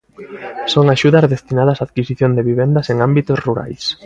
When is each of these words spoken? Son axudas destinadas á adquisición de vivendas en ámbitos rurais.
Son 0.73 0.85
axudas 0.95 1.31
destinadas 1.33 1.79
á 1.79 1.83
adquisición 1.87 2.31
de 2.33 2.45
vivendas 2.49 2.89
en 2.93 2.97
ámbitos 3.07 3.41
rurais. 3.47 3.83